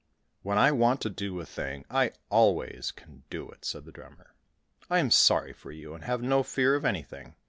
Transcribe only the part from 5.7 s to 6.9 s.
you, and have no fear of